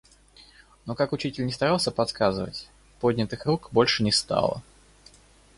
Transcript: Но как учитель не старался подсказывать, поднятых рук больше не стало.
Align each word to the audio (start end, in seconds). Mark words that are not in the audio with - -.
Но 0.87 0.95
как 0.95 1.13
учитель 1.13 1.45
не 1.45 1.51
старался 1.51 1.91
подсказывать, 1.91 2.67
поднятых 2.99 3.45
рук 3.45 3.69
больше 3.71 4.01
не 4.01 4.11
стало. 4.11 4.63